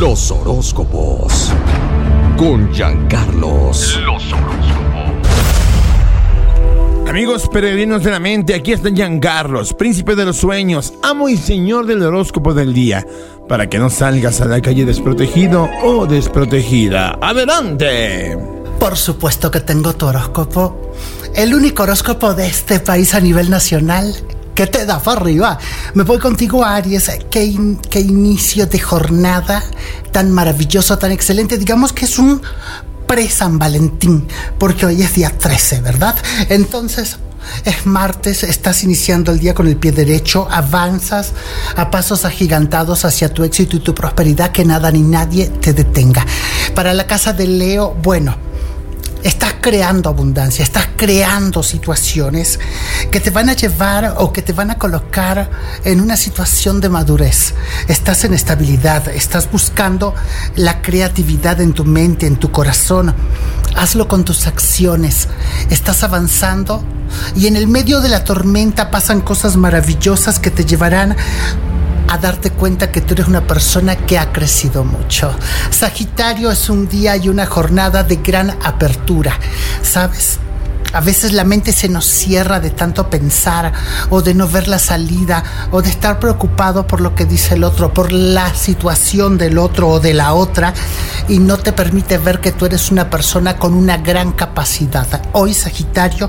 Los 0.00 0.30
horóscopos. 0.30 1.52
Con 2.38 2.72
Giancarlos. 2.72 4.00
Los 4.00 4.32
horóscopos. 4.32 5.18
Amigos 7.06 7.46
peregrinos 7.52 8.02
de 8.02 8.10
la 8.10 8.18
mente, 8.18 8.54
aquí 8.54 8.72
está 8.72 8.88
Giancarlos, 8.88 9.74
príncipe 9.74 10.16
de 10.16 10.24
los 10.24 10.38
sueños, 10.38 10.94
amo 11.02 11.28
y 11.28 11.36
señor 11.36 11.84
del 11.84 12.02
horóscopo 12.02 12.54
del 12.54 12.72
día, 12.72 13.06
para 13.46 13.68
que 13.68 13.78
no 13.78 13.90
salgas 13.90 14.40
a 14.40 14.46
la 14.46 14.62
calle 14.62 14.86
desprotegido 14.86 15.68
o 15.84 16.06
desprotegida. 16.06 17.18
¡Adelante! 17.20 18.38
Por 18.78 18.96
supuesto 18.96 19.50
que 19.50 19.60
tengo 19.60 19.92
tu 19.92 20.06
horóscopo. 20.06 20.94
El 21.34 21.52
único 21.52 21.82
horóscopo 21.82 22.32
de 22.32 22.46
este 22.46 22.80
país 22.80 23.12
a 23.12 23.20
nivel 23.20 23.50
nacional 23.50 24.14
que 24.54 24.66
te 24.66 24.86
da 24.86 24.98
para 25.00 25.20
arriba. 25.20 25.58
Me 25.94 26.02
voy 26.02 26.18
contigo, 26.18 26.64
Aries. 26.64 27.10
Qué, 27.30 27.56
qué 27.88 28.00
inicio 28.00 28.66
de 28.66 28.78
jornada 28.78 29.62
tan 30.12 30.30
maravilloso, 30.30 30.98
tan 30.98 31.12
excelente. 31.12 31.58
Digamos 31.58 31.92
que 31.92 32.04
es 32.04 32.18
un 32.18 32.42
pre-San 33.06 33.58
Valentín, 33.58 34.26
porque 34.58 34.86
hoy 34.86 35.02
es 35.02 35.14
día 35.14 35.30
13, 35.36 35.80
¿verdad? 35.80 36.14
Entonces, 36.48 37.18
es 37.64 37.86
martes, 37.86 38.44
estás 38.44 38.84
iniciando 38.84 39.32
el 39.32 39.40
día 39.40 39.54
con 39.54 39.66
el 39.66 39.76
pie 39.76 39.92
derecho, 39.92 40.46
avanzas 40.50 41.32
a 41.76 41.90
pasos 41.90 42.24
agigantados 42.24 43.04
hacia 43.04 43.32
tu 43.32 43.42
éxito 43.44 43.76
y 43.76 43.80
tu 43.80 43.94
prosperidad, 43.94 44.52
que 44.52 44.64
nada 44.64 44.90
ni 44.90 45.02
nadie 45.02 45.48
te 45.48 45.72
detenga. 45.72 46.24
Para 46.74 46.94
la 46.94 47.06
casa 47.06 47.32
de 47.32 47.46
Leo, 47.46 47.96
bueno, 48.02 48.36
estás 49.22 49.54
creando 49.60 50.08
abundancia, 50.08 50.62
estás 50.62 50.88
creando 50.96 51.62
situaciones 51.62 52.58
que 53.10 53.20
te 53.20 53.30
van 53.30 53.48
a 53.48 53.54
llevar 53.54 54.14
o 54.18 54.32
que 54.32 54.42
te 54.42 54.52
van 54.52 54.70
a 54.70 54.78
colocar 54.78 55.50
en 55.84 56.00
una 56.00 56.16
situación 56.16 56.80
de 56.80 56.88
madurez. 56.88 57.54
Estás 57.88 58.24
en 58.24 58.34
estabilidad, 58.34 59.08
estás 59.08 59.50
buscando 59.50 60.14
la 60.56 60.82
creatividad 60.82 61.60
en 61.60 61.72
tu 61.72 61.84
mente, 61.84 62.26
en 62.26 62.36
tu 62.36 62.50
corazón. 62.50 63.14
Hazlo 63.76 64.08
con 64.08 64.24
tus 64.24 64.46
acciones. 64.46 65.28
Estás 65.70 66.02
avanzando 66.02 66.84
y 67.36 67.46
en 67.46 67.56
el 67.56 67.66
medio 67.66 68.00
de 68.00 68.08
la 68.08 68.24
tormenta 68.24 68.90
pasan 68.90 69.20
cosas 69.20 69.56
maravillosas 69.56 70.38
que 70.38 70.50
te 70.50 70.64
llevarán 70.64 71.16
a 72.08 72.18
darte 72.18 72.50
cuenta 72.50 72.90
que 72.90 73.00
tú 73.00 73.14
eres 73.14 73.28
una 73.28 73.46
persona 73.46 73.96
que 73.96 74.18
ha 74.18 74.32
crecido 74.32 74.84
mucho. 74.84 75.34
Sagitario 75.70 76.50
es 76.50 76.68
un 76.68 76.88
día 76.88 77.16
y 77.16 77.28
una 77.28 77.46
jornada 77.46 78.02
de 78.02 78.16
gran 78.16 78.50
apertura, 78.62 79.38
¿sabes? 79.82 80.38
A 80.92 81.00
veces 81.00 81.32
la 81.32 81.44
mente 81.44 81.72
se 81.72 81.88
nos 81.88 82.04
cierra 82.04 82.58
de 82.58 82.70
tanto 82.70 83.08
pensar 83.08 83.72
o 84.10 84.22
de 84.22 84.34
no 84.34 84.48
ver 84.48 84.66
la 84.66 84.80
salida 84.80 85.44
o 85.70 85.82
de 85.82 85.88
estar 85.88 86.18
preocupado 86.18 86.84
por 86.84 87.00
lo 87.00 87.14
que 87.14 87.26
dice 87.26 87.54
el 87.54 87.62
otro, 87.62 87.94
por 87.94 88.10
la 88.10 88.52
situación 88.54 89.38
del 89.38 89.58
otro 89.58 89.88
o 89.88 90.00
de 90.00 90.14
la 90.14 90.34
otra 90.34 90.74
y 91.28 91.38
no 91.38 91.58
te 91.58 91.72
permite 91.72 92.18
ver 92.18 92.40
que 92.40 92.50
tú 92.50 92.66
eres 92.66 92.90
una 92.90 93.08
persona 93.08 93.56
con 93.56 93.74
una 93.74 93.98
gran 93.98 94.32
capacidad. 94.32 95.06
Hoy 95.32 95.54
Sagitario 95.54 96.28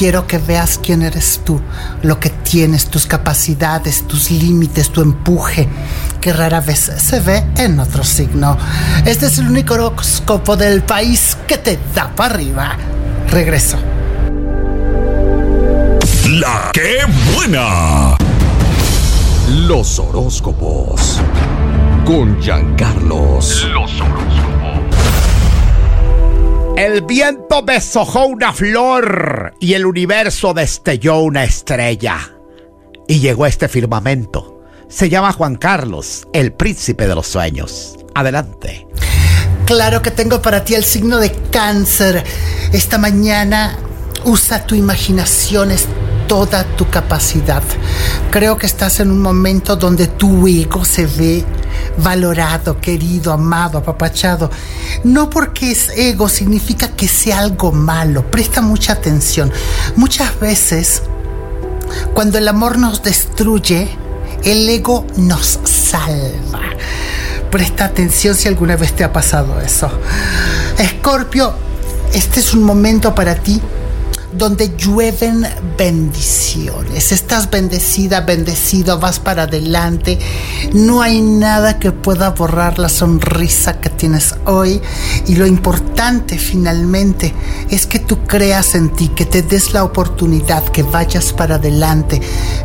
quiero 0.00 0.26
que 0.26 0.38
veas 0.38 0.80
quién 0.82 1.02
eres 1.02 1.42
tú, 1.44 1.60
lo 2.00 2.18
que 2.18 2.30
tienes, 2.30 2.86
tus 2.86 3.04
capacidades, 3.04 4.08
tus 4.08 4.30
límites, 4.30 4.88
tu 4.88 5.02
empuje, 5.02 5.68
que 6.22 6.32
rara 6.32 6.62
vez 6.62 6.90
se 6.96 7.20
ve 7.20 7.44
en 7.58 7.78
otro 7.78 8.02
signo. 8.02 8.56
Este 9.04 9.26
es 9.26 9.36
el 9.36 9.48
único 9.48 9.74
horóscopo 9.74 10.56
del 10.56 10.84
país 10.84 11.36
que 11.46 11.58
te 11.58 11.78
da 11.94 12.10
para 12.16 12.34
arriba. 12.34 12.76
Regreso. 13.28 13.76
La 16.30 16.70
que 16.72 17.00
buena. 17.34 18.16
Los 19.50 19.98
horóscopos. 19.98 21.20
Con 22.06 22.40
Giancarlos. 22.40 23.64
Los 23.64 24.00
horóscopos. 24.00 24.39
El 26.80 27.02
viento 27.02 27.60
deshojó 27.60 28.24
una 28.24 28.54
flor 28.54 29.52
y 29.60 29.74
el 29.74 29.84
universo 29.84 30.54
destelló 30.54 31.18
una 31.18 31.44
estrella. 31.44 32.16
Y 33.06 33.20
llegó 33.20 33.44
este 33.44 33.68
firmamento. 33.68 34.62
Se 34.88 35.10
llama 35.10 35.34
Juan 35.34 35.56
Carlos, 35.56 36.26
el 36.32 36.54
príncipe 36.54 37.06
de 37.06 37.14
los 37.14 37.26
sueños. 37.26 37.98
Adelante. 38.14 38.86
Claro 39.66 40.00
que 40.00 40.10
tengo 40.10 40.40
para 40.40 40.64
ti 40.64 40.74
el 40.74 40.84
signo 40.84 41.18
de 41.18 41.30
cáncer. 41.50 42.24
Esta 42.72 42.96
mañana 42.96 43.76
usa 44.24 44.64
tu 44.64 44.74
imaginación, 44.74 45.72
es 45.72 45.86
toda 46.28 46.64
tu 46.64 46.88
capacidad. 46.88 47.62
Creo 48.30 48.56
que 48.56 48.64
estás 48.64 49.00
en 49.00 49.10
un 49.10 49.20
momento 49.20 49.76
donde 49.76 50.06
tu 50.06 50.48
ego 50.48 50.86
se 50.86 51.04
ve 51.04 51.44
valorado, 51.98 52.80
querido, 52.80 53.32
amado, 53.32 53.78
apapachado. 53.78 54.50
No 55.04 55.30
porque 55.30 55.70
es 55.70 55.90
ego 55.90 56.28
significa 56.28 56.88
que 56.88 57.08
sea 57.08 57.40
algo 57.40 57.72
malo. 57.72 58.30
Presta 58.30 58.60
mucha 58.60 58.92
atención. 58.94 59.52
Muchas 59.96 60.38
veces, 60.40 61.02
cuando 62.14 62.38
el 62.38 62.48
amor 62.48 62.78
nos 62.78 63.02
destruye, 63.02 63.88
el 64.44 64.68
ego 64.68 65.06
nos 65.16 65.60
salva. 65.64 66.60
Presta 67.50 67.86
atención 67.86 68.34
si 68.34 68.48
alguna 68.48 68.76
vez 68.76 68.94
te 68.94 69.04
ha 69.04 69.12
pasado 69.12 69.60
eso. 69.60 69.90
Escorpio, 70.78 71.52
este 72.12 72.40
es 72.40 72.54
un 72.54 72.62
momento 72.62 73.14
para 73.14 73.34
ti 73.34 73.60
donde 74.32 74.74
llueven 74.76 75.46
bendiciones. 75.76 77.12
Estás 77.12 77.50
bendecida, 77.50 78.20
bendecido, 78.20 78.98
vas 78.98 79.18
para 79.18 79.44
adelante. 79.44 80.18
No 80.72 81.02
hay 81.02 81.20
nada 81.20 81.78
que 81.78 81.92
pueda 81.92 82.30
borrar 82.30 82.78
la 82.78 82.88
sonrisa 82.88 83.80
que 83.80 83.90
tienes 83.90 84.34
hoy. 84.44 84.80
Y 85.26 85.34
lo 85.34 85.46
importante 85.46 86.38
finalmente 86.38 87.34
es 87.70 87.86
que 87.86 87.98
tú 87.98 88.24
creas 88.26 88.74
en 88.74 88.90
ti, 88.90 89.08
que 89.08 89.26
te 89.26 89.42
des 89.42 89.72
la 89.72 89.84
oportunidad, 89.84 90.64
que 90.64 90.82
vayas 90.82 91.32
para 91.32 91.56
adelante. 91.56 92.20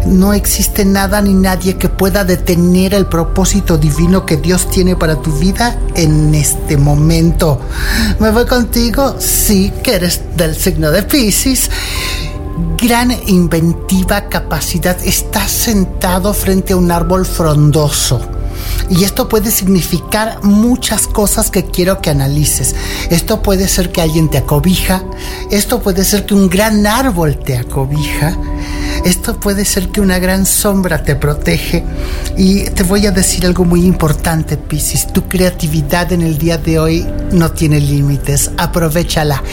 No 0.06 0.34
existe 0.34 0.86
nada 0.86 1.22
ni 1.22 1.34
nadie 1.34 1.78
que 1.78 1.90
pueda 1.90 2.24
detener 2.24 2.94
el 2.94 3.08
propósito 3.08 3.78
divino 3.78 4.26
que 4.26 4.38
Dios 4.38 4.70
tiene 4.70 4.96
para 4.96 5.22
tu 5.22 5.32
vida 5.32 5.80
en 5.96 6.36
este 6.36 6.78
momento. 6.78 7.60
¿Me 8.20 8.30
voy 8.30 8.46
contigo? 8.46 9.16
Sí, 9.20 9.74
que 9.84 9.96
eres 9.96 10.22
del 10.36 10.56
signo 10.56 10.92
de 10.92 11.04
Pisces 11.04 11.55
gran 12.78 13.12
inventiva 13.28 14.30
capacidad, 14.30 14.98
estás 15.04 15.52
sentado 15.52 16.34
frente 16.34 16.74
a 16.74 16.78
un 16.78 16.92
árbol 16.92 17.26
frondoso. 17.26 18.22
Y 18.90 19.04
esto 19.04 19.28
puede 19.28 19.52
significar 19.52 20.44
muchas 20.44 21.08
cosas 21.08 21.50
que 21.50 21.66
quiero 21.66 22.02
que 22.02 22.12
analices. 22.12 22.76
Esto 23.10 23.42
puede 23.42 23.68
ser 23.68 23.92
que 23.92 24.02
alguien 24.02 24.30
te 24.30 24.38
acobija, 24.38 25.04
esto 25.50 25.82
puede 25.82 26.06
ser 26.06 26.26
que 26.26 26.36
un 26.36 26.50
gran 26.50 26.86
árbol 26.86 27.38
te 27.38 27.58
acobija, 27.58 28.38
esto 29.06 29.40
puede 29.40 29.66
ser 29.66 29.90
que 29.90 30.02
una 30.02 30.18
gran 30.18 30.48
sombra 30.48 31.04
te 31.04 31.16
protege. 31.16 31.84
Y 32.38 32.64
te 32.72 32.82
voy 32.82 33.06
a 33.06 33.12
decir 33.12 33.46
algo 33.46 33.64
muy 33.64 33.86
importante, 33.86 34.58
Piscis. 34.58 35.14
Tu 35.14 35.28
creatividad 35.28 36.12
en 36.12 36.24
el 36.24 36.40
día 36.40 36.58
de 36.58 36.80
hoy 36.80 37.08
no 37.32 37.52
tiene 37.52 37.80
límites. 37.80 38.50
Aprovechala. 38.58 39.44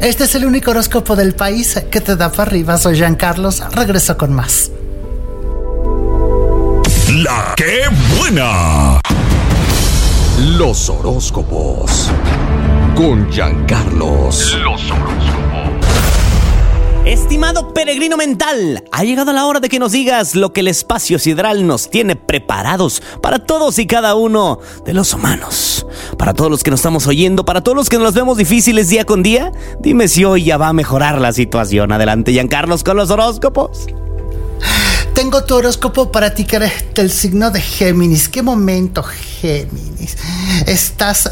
Este 0.00 0.24
es 0.24 0.34
el 0.34 0.46
único 0.46 0.70
horóscopo 0.70 1.14
del 1.14 1.34
país 1.34 1.78
que 1.90 2.00
te 2.00 2.16
da 2.16 2.30
para 2.32 2.44
arriba. 2.44 2.78
Soy 2.78 2.96
Jean 2.96 3.14
Carlos. 3.14 3.62
Regreso 3.72 4.16
con 4.16 4.32
más. 4.32 4.70
La 7.14 7.54
que 7.54 7.82
buena. 8.18 8.98
Los 10.56 10.88
horóscopos. 10.88 12.10
Con 12.96 13.30
Giancarlos. 13.30 14.56
Los 14.64 14.90
horóscopos. 14.90 15.41
Estimado 17.12 17.74
peregrino 17.74 18.16
mental, 18.16 18.82
ha 18.90 19.04
llegado 19.04 19.34
la 19.34 19.44
hora 19.44 19.60
de 19.60 19.68
que 19.68 19.78
nos 19.78 19.92
digas 19.92 20.34
lo 20.34 20.54
que 20.54 20.60
el 20.60 20.68
espacio 20.68 21.18
sideral 21.18 21.66
nos 21.66 21.90
tiene 21.90 22.16
preparados 22.16 23.02
para 23.20 23.38
todos 23.40 23.78
y 23.78 23.86
cada 23.86 24.14
uno 24.14 24.60
de 24.86 24.94
los 24.94 25.12
humanos. 25.12 25.86
Para 26.16 26.32
todos 26.32 26.50
los 26.50 26.62
que 26.62 26.70
nos 26.70 26.80
estamos 26.80 27.06
oyendo, 27.06 27.44
para 27.44 27.60
todos 27.60 27.76
los 27.76 27.90
que 27.90 27.98
nos 27.98 28.14
vemos 28.14 28.38
difíciles 28.38 28.88
día 28.88 29.04
con 29.04 29.22
día, 29.22 29.52
dime 29.78 30.08
si 30.08 30.24
hoy 30.24 30.44
ya 30.44 30.56
va 30.56 30.68
a 30.68 30.72
mejorar 30.72 31.20
la 31.20 31.34
situación. 31.34 31.92
Adelante, 31.92 32.32
Giancarlos, 32.32 32.82
con 32.82 32.96
los 32.96 33.10
horóscopos. 33.10 33.88
Tengo 35.12 35.44
tu 35.44 35.56
horóscopo 35.56 36.10
para 36.10 36.32
ti 36.32 36.44
que 36.44 36.56
eres 36.56 37.12
signo 37.12 37.50
de 37.50 37.60
Géminis. 37.60 38.30
¿Qué 38.30 38.40
momento, 38.40 39.02
Géminis? 39.02 40.16
Estás 40.64 41.30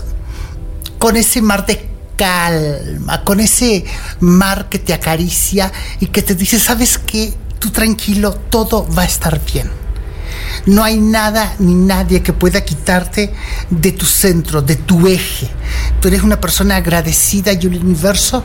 con 0.98 1.16
ese 1.16 1.40
mar 1.40 1.64
de 1.64 1.89
calma, 2.20 3.24
con 3.24 3.40
ese 3.40 3.82
mar 4.20 4.68
que 4.68 4.78
te 4.78 4.92
acaricia 4.92 5.72
y 6.00 6.08
que 6.08 6.20
te 6.20 6.34
dice, 6.34 6.60
¿sabes 6.60 6.98
qué? 6.98 7.32
Tú 7.58 7.70
tranquilo, 7.70 8.34
todo 8.50 8.86
va 8.94 9.02
a 9.02 9.06
estar 9.06 9.40
bien. 9.42 9.70
No 10.66 10.84
hay 10.84 10.98
nada 10.98 11.54
ni 11.60 11.74
nadie 11.74 12.22
que 12.22 12.34
pueda 12.34 12.62
quitarte 12.62 13.32
de 13.70 13.92
tu 13.92 14.04
centro, 14.04 14.60
de 14.60 14.76
tu 14.76 15.06
eje. 15.06 15.48
Tú 15.98 16.08
eres 16.08 16.22
una 16.22 16.38
persona 16.38 16.76
agradecida 16.76 17.54
y 17.54 17.66
el 17.66 17.82
universo 17.82 18.44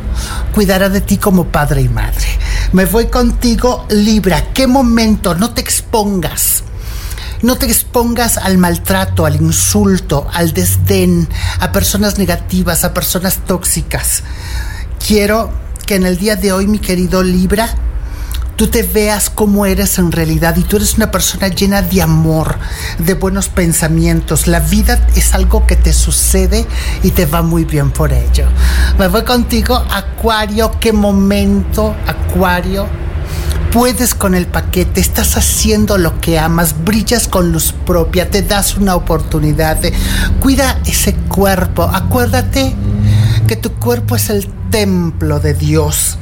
cuidará 0.54 0.88
de 0.88 1.01
ti 1.01 1.18
como 1.18 1.44
padre 1.48 1.81
y 1.81 1.89
madre. 1.89 2.27
Me 2.72 2.86
voy 2.86 3.07
contigo, 3.07 3.86
Libra. 3.89 4.54
¿Qué 4.54 4.68
momento? 4.68 5.36
No 5.36 5.54
te 5.54 5.60
expongas 5.60 6.63
No 7.46 7.60
te 7.60 7.68
expongas 7.68 8.38
al 8.38 8.58
maltrato, 8.58 9.28
al 9.28 9.36
insulto, 9.36 10.28
al 10.34 10.52
desdén, 10.52 11.30
a 11.60 11.72
personas 11.72 12.18
negativas, 12.18 12.84
a 12.84 12.92
personas 12.92 13.38
tóxicas. 13.46 14.24
Quiero 15.08 15.52
que 15.86 15.94
en 15.94 16.08
el 16.08 16.18
día 16.18 16.36
de 16.38 16.52
hoy, 16.52 16.66
mi 16.66 16.80
querido 16.80 17.22
Libra, 17.22 17.70
tú 18.56 18.66
te 18.66 18.82
veas 18.82 19.30
como 19.30 19.68
eres 19.68 20.00
en 20.00 20.12
realidad 20.12 20.58
y 20.58 20.64
tú 20.64 20.78
eres 20.78 20.96
una 20.96 21.12
persona 21.12 21.50
llena 21.50 21.84
de 21.84 22.02
amor, 22.02 22.58
de 22.98 23.14
buenos 23.14 23.48
pensamientos. 23.48 24.48
La 24.48 24.60
vida 24.60 25.08
es 25.16 25.36
algo 25.36 25.68
que 25.68 25.76
te 25.76 25.94
sucede 25.94 26.66
y 27.04 27.12
te 27.12 27.28
va 27.28 27.44
muy 27.44 27.64
bien 27.64 27.92
por 27.92 28.12
ello. 28.12 28.48
Me 28.98 29.08
voy 29.08 29.22
contigo, 29.22 29.76
Acuario, 29.76 30.72
qué 30.80 30.92
momento, 30.92 31.96
Acuario. 32.08 32.88
Puedes 33.75 34.16
con 34.16 34.36
el 34.36 34.48
paquete, 34.48 35.01
estás 35.01 35.36
haciendo 35.36 35.98
lo 35.98 36.22
que 36.22 36.39
amas, 36.39 36.86
brillas 36.86 37.27
con 37.27 37.51
luz 37.51 37.74
propia, 37.86 38.30
te 38.30 38.42
das 38.42 38.77
una 38.77 38.95
oportunidad. 38.95 39.75
De, 39.75 39.92
cuida 40.39 40.80
ese 40.86 41.13
cuerpo, 41.13 41.83
acuérdate 41.83 42.74
que 43.50 43.57
tu 43.57 43.74
cuerpo 43.74 44.16
es 44.16 44.30
el 44.30 44.48
templo 44.69 45.42
de 45.42 45.56
Dios 45.56 46.18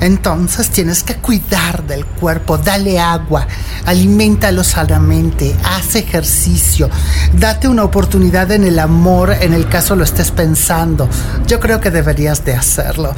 entonces 0.00 0.70
tienes 0.70 1.02
que 1.02 1.16
cuidar 1.16 1.84
del 1.84 2.04
cuerpo, 2.04 2.58
dale 2.58 2.98
agua, 2.98 3.46
aliméntalo 3.86 4.62
sanamente, 4.64 5.54
haz 5.64 5.94
ejercicio, 5.96 6.88
date 7.32 7.68
una 7.68 7.84
oportunidad 7.84 8.50
en 8.52 8.64
el 8.64 8.78
amor 8.78 9.36
en 9.40 9.54
el 9.54 9.68
caso 9.68 9.96
lo 9.96 10.04
estés 10.04 10.30
pensando. 10.30 11.08
Yo 11.46 11.60
creo 11.60 11.80
que 11.80 11.90
deberías 11.90 12.44
de 12.44 12.54
hacerlo. 12.54 13.14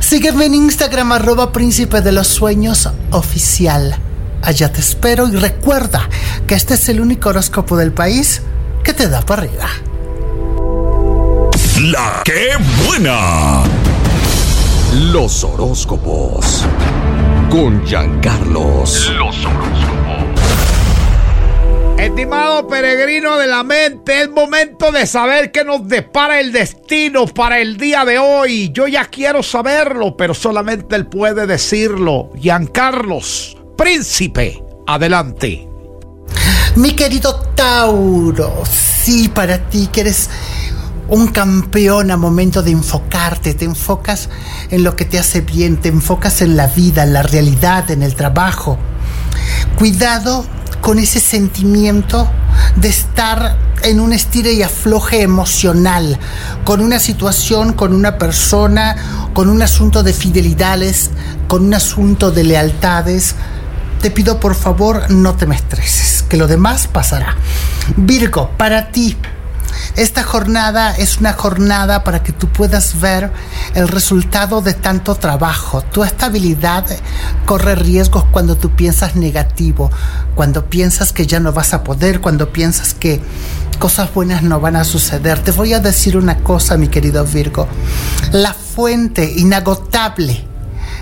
Sígueme 0.00 0.46
en 0.46 0.54
Instagram 0.54 1.12
arroba 1.12 1.52
príncipe 1.52 2.00
de 2.00 2.12
los 2.12 2.28
sueños 2.28 2.88
oficial. 3.10 3.96
Allá 4.42 4.72
te 4.72 4.80
espero 4.80 5.28
y 5.28 5.36
recuerda 5.36 6.08
que 6.46 6.54
este 6.54 6.74
es 6.74 6.88
el 6.88 7.00
único 7.00 7.28
horóscopo 7.28 7.76
del 7.76 7.92
país 7.92 8.42
que 8.82 8.94
te 8.94 9.08
da 9.08 9.20
para 9.22 9.42
arriba. 9.42 9.68
La 11.80 12.22
que 12.24 12.56
buena. 12.86 13.79
Los 14.92 15.44
horóscopos. 15.44 16.66
Con 17.48 17.86
Giancarlos. 17.86 19.08
Los 19.16 19.46
horóscopos. 19.46 20.00
Estimado 21.96 22.66
peregrino 22.66 23.36
de 23.36 23.46
la 23.46 23.62
mente, 23.62 24.22
es 24.22 24.30
momento 24.30 24.90
de 24.90 25.06
saber 25.06 25.52
qué 25.52 25.62
nos 25.62 25.86
depara 25.86 26.40
el 26.40 26.50
destino 26.50 27.26
para 27.26 27.60
el 27.60 27.76
día 27.76 28.04
de 28.04 28.18
hoy. 28.18 28.72
Yo 28.72 28.88
ya 28.88 29.04
quiero 29.04 29.44
saberlo, 29.44 30.16
pero 30.16 30.34
solamente 30.34 30.96
él 30.96 31.06
puede 31.06 31.46
decirlo. 31.46 32.32
Giancarlos, 32.36 33.56
príncipe, 33.76 34.60
adelante. 34.88 35.68
Mi 36.74 36.96
querido 36.96 37.38
Tauro, 37.54 38.64
sí, 38.66 39.28
para 39.28 39.58
ti 39.68 39.88
que 39.92 40.00
eres 40.00 40.28
un 41.10 41.26
campeón 41.28 42.10
a 42.10 42.16
momento 42.16 42.62
de 42.62 42.70
enfocarte, 42.70 43.54
te 43.54 43.64
enfocas 43.64 44.28
en 44.70 44.84
lo 44.84 44.94
que 44.94 45.04
te 45.04 45.18
hace 45.18 45.40
bien, 45.40 45.76
te 45.76 45.88
enfocas 45.88 46.40
en 46.40 46.56
la 46.56 46.68
vida, 46.68 47.02
en 47.02 47.12
la 47.12 47.22
realidad, 47.22 47.90
en 47.90 48.02
el 48.02 48.14
trabajo. 48.14 48.78
Cuidado 49.76 50.46
con 50.80 50.98
ese 50.98 51.20
sentimiento 51.20 52.28
de 52.76 52.88
estar 52.88 53.58
en 53.82 53.98
un 53.98 54.12
estire 54.12 54.52
y 54.52 54.62
afloje 54.62 55.22
emocional, 55.22 56.18
con 56.64 56.80
una 56.80 57.00
situación, 57.00 57.72
con 57.72 57.92
una 57.92 58.16
persona, 58.16 59.30
con 59.34 59.48
un 59.48 59.62
asunto 59.62 60.02
de 60.02 60.12
fidelidades, 60.12 61.10
con 61.48 61.64
un 61.64 61.74
asunto 61.74 62.30
de 62.30 62.44
lealtades. 62.44 63.34
Te 64.00 64.10
pido 64.10 64.38
por 64.38 64.54
favor 64.54 65.10
no 65.10 65.34
te 65.34 65.46
me 65.46 65.56
estreses, 65.56 66.22
que 66.22 66.36
lo 66.36 66.46
demás 66.46 66.86
pasará. 66.86 67.36
Virgo, 67.96 68.50
para 68.56 68.90
ti, 68.90 69.16
esta 69.96 70.22
jornada 70.22 70.96
es 70.96 71.18
una 71.18 71.32
jornada 71.32 72.04
para 72.04 72.22
que 72.22 72.32
tú 72.32 72.48
puedas 72.48 73.00
ver 73.00 73.30
el 73.74 73.88
resultado 73.88 74.62
de 74.62 74.74
tanto 74.74 75.14
trabajo. 75.14 75.82
Tu 75.82 76.04
estabilidad 76.04 76.86
corre 77.46 77.74
riesgos 77.74 78.24
cuando 78.30 78.56
tú 78.56 78.70
piensas 78.70 79.16
negativo, 79.16 79.90
cuando 80.34 80.66
piensas 80.66 81.12
que 81.12 81.26
ya 81.26 81.40
no 81.40 81.52
vas 81.52 81.74
a 81.74 81.84
poder, 81.84 82.20
cuando 82.20 82.52
piensas 82.52 82.94
que 82.94 83.20
cosas 83.78 84.12
buenas 84.12 84.42
no 84.42 84.60
van 84.60 84.76
a 84.76 84.84
suceder. 84.84 85.38
Te 85.40 85.50
voy 85.50 85.72
a 85.72 85.80
decir 85.80 86.16
una 86.16 86.38
cosa, 86.38 86.76
mi 86.76 86.88
querido 86.88 87.24
Virgo. 87.24 87.66
La 88.32 88.54
fuente 88.54 89.32
inagotable 89.36 90.44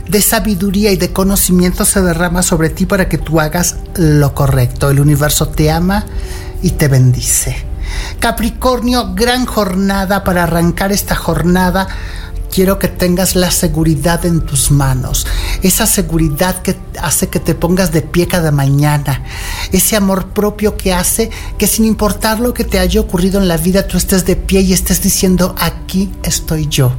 de 0.09 0.23
sabiduría 0.23 0.91
y 0.91 0.97
de 0.97 1.13
conocimiento 1.13 1.85
se 1.85 2.01
derrama 2.01 2.43
sobre 2.43 2.71
ti 2.71 2.87
para 2.87 3.09
que 3.09 3.19
tú 3.19 3.41
hagas 3.41 3.77
lo 3.97 4.35
correcto. 4.35 4.91
El 4.91 5.01
universo 5.01 5.49
te 5.49 5.71
ama 5.71 6.07
y 6.63 6.71
te 6.71 6.89
bendice. 6.89 7.68
Capricornio, 8.21 9.15
gran 9.15 9.47
jornada 9.47 10.25
para 10.25 10.45
arrancar 10.45 10.93
esta 10.93 11.15
jornada. 11.15 11.89
Quiero 12.51 12.79
que 12.79 12.89
tengas 12.89 13.37
la 13.37 13.51
seguridad 13.51 14.25
en 14.25 14.41
tus 14.41 14.71
manos, 14.71 15.27
esa 15.63 15.87
seguridad 15.87 16.63
que 16.63 16.77
hace 16.99 17.29
que 17.29 17.41
te 17.41 17.55
pongas 17.55 17.93
de 17.93 18.01
pie 18.01 18.27
cada 18.27 18.51
mañana, 18.51 19.23
ese 19.71 19.97
amor 19.97 20.29
propio 20.29 20.77
que 20.77 20.95
hace 20.95 21.31
que 21.59 21.67
sin 21.67 21.85
importar 21.85 22.41
lo 22.41 22.55
que 22.55 22.65
te 22.65 22.79
haya 22.79 23.03
ocurrido 23.03 23.39
en 23.39 23.49
la 23.49 23.59
vida, 23.59 23.87
tú 23.87 23.99
estés 23.99 24.25
de 24.25 24.35
pie 24.35 24.63
y 24.63 24.73
estés 24.73 25.03
diciendo, 25.03 25.55
aquí 25.59 26.11
estoy 26.23 26.67
yo, 26.69 26.91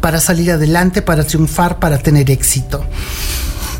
para 0.00 0.20
salir 0.20 0.52
adelante, 0.52 1.02
para 1.02 1.24
triunfar, 1.24 1.80
para 1.80 1.98
tener 1.98 2.30
éxito. 2.30 2.84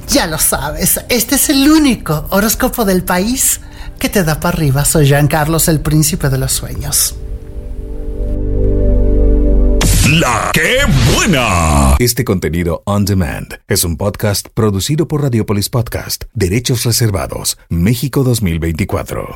Ya 0.09 0.27
lo 0.27 0.39
sabes, 0.39 1.01
este 1.09 1.37
es 1.37 1.49
el 1.51 1.71
único 1.71 2.27
horóscopo 2.31 2.85
del 2.85 3.05
país 3.05 3.61
que 3.99 4.09
te 4.09 4.25
da 4.25 4.41
para 4.41 4.57
arriba. 4.57 4.85
Soy 4.85 5.07
Jean 5.07 5.29
Carlos, 5.29 5.69
el 5.69 5.81
príncipe 5.81 6.29
de 6.29 6.39
los 6.39 6.53
sueños. 6.53 7.17
La 10.11 10.51
que 10.53 10.79
buena. 11.15 11.97
Este 11.99 12.25
contenido 12.25 12.83
on 12.87 13.05
demand 13.05 13.59
es 13.67 13.85
un 13.85 13.97
podcast 13.97 14.47
producido 14.55 15.09
por 15.09 15.23
Radiopolis 15.23 15.69
Podcast, 15.69 16.25
Derechos 16.33 16.85
Reservados, 16.85 17.59
México 17.69 18.23
2024. 18.23 19.27